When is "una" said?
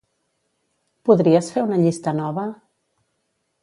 1.69-1.81